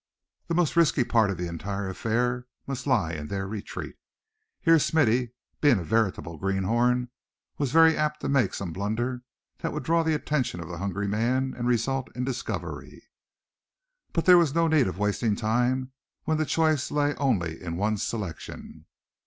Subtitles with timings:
[0.47, 3.97] The most risky part of the entire affair must lie in their retreat.
[4.59, 7.09] Here Smithy, being a veritable greenhorn,
[7.59, 9.21] was very apt to make some blunder
[9.59, 13.11] that would draw the attention of the hungry man, and result in discovery.
[14.11, 15.91] But there was no need of wasting time
[16.23, 18.87] when the choice lay only in one selection.